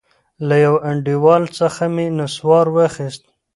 [0.47, 3.23] له يوه انډيوال څخه مې نسوار واخيست.